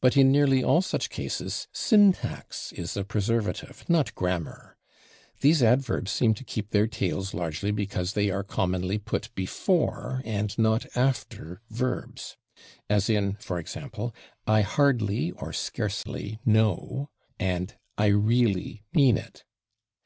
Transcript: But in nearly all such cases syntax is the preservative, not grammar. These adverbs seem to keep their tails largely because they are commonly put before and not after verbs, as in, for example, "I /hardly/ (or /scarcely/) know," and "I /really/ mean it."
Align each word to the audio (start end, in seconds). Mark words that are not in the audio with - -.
But 0.00 0.16
in 0.16 0.32
nearly 0.32 0.64
all 0.64 0.80
such 0.80 1.10
cases 1.10 1.68
syntax 1.74 2.72
is 2.72 2.94
the 2.94 3.04
preservative, 3.04 3.84
not 3.86 4.14
grammar. 4.14 4.78
These 5.42 5.62
adverbs 5.62 6.10
seem 6.10 6.32
to 6.36 6.44
keep 6.44 6.70
their 6.70 6.86
tails 6.86 7.34
largely 7.34 7.70
because 7.70 8.14
they 8.14 8.30
are 8.30 8.44
commonly 8.44 8.96
put 8.96 9.28
before 9.34 10.22
and 10.24 10.56
not 10.58 10.86
after 10.96 11.60
verbs, 11.68 12.38
as 12.88 13.10
in, 13.10 13.34
for 13.34 13.58
example, 13.58 14.14
"I 14.46 14.62
/hardly/ 14.62 15.34
(or 15.36 15.50
/scarcely/) 15.50 16.38
know," 16.46 17.10
and 17.38 17.74
"I 17.98 18.08
/really/ 18.08 18.80
mean 18.94 19.18
it." 19.18 19.44